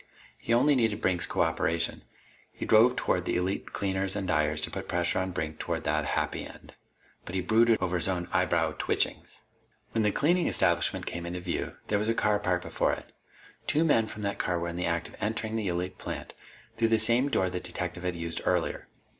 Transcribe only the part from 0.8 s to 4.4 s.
Brink's co operation. He drove toward the Elite Cleaners and